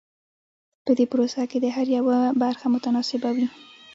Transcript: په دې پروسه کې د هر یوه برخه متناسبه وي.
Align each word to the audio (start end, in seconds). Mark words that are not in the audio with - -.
په 0.85 0.91
دې 0.97 1.05
پروسه 1.11 1.41
کې 1.49 1.57
د 1.61 1.65
هر 1.75 1.87
یوه 1.97 2.17
برخه 2.43 2.65
متناسبه 2.73 3.29
وي. 3.35 3.47